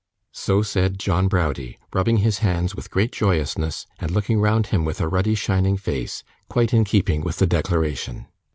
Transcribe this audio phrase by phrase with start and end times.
[0.33, 4.99] So said John Browdie, rubbing his hands with great joyousness, and looking round him with
[4.99, 8.25] a ruddy shining face, quite in keeping with the declaration.